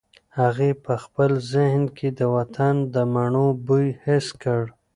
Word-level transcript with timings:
هغې 0.39 0.71
په 0.85 0.93
خپل 1.03 1.31
ذهن 1.53 1.83
کې 1.97 2.09
د 2.19 2.21
وطن 2.35 2.75
د 2.93 2.95
مڼو 3.13 3.47
بوی 3.65 3.87
حس 4.03 4.27
کړ. 4.43 4.61